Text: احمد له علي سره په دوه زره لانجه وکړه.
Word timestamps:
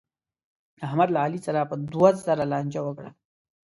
احمد 0.85 1.09
له 1.11 1.19
علي 1.25 1.39
سره 1.47 1.69
په 1.69 1.75
دوه 1.91 2.09
زره 2.25 2.43
لانجه 2.51 2.81
وکړه. 2.83 3.09